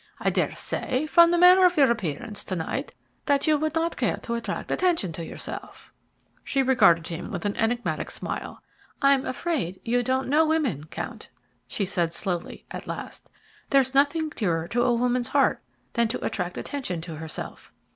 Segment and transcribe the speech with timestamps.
[0.19, 2.95] I dare say, from the manner of your appearance to night,
[3.27, 5.93] that you would not care to attract attention to yourself."
[6.43, 8.63] She regarded him with an enigmatic smile.
[8.99, 11.29] "I'm afraid you don't know women, Count,"
[11.67, 13.29] she said slowly, at last.
[13.69, 15.61] "There's nothing dearer to a woman's heart
[15.93, 17.71] than to attract attention to herself."